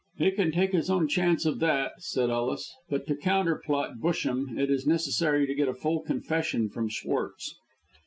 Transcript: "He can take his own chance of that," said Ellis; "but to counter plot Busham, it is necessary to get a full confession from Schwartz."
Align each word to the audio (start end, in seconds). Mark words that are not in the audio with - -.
"He 0.17 0.31
can 0.31 0.51
take 0.51 0.71
his 0.71 0.89
own 0.89 1.07
chance 1.07 1.45
of 1.45 1.59
that," 1.59 1.91
said 2.01 2.31
Ellis; 2.31 2.73
"but 2.89 3.05
to 3.05 3.15
counter 3.15 3.61
plot 3.63 3.99
Busham, 3.99 4.57
it 4.57 4.71
is 4.71 4.87
necessary 4.87 5.45
to 5.45 5.53
get 5.53 5.67
a 5.69 5.75
full 5.75 6.01
confession 6.01 6.69
from 6.69 6.89
Schwartz." 6.89 7.53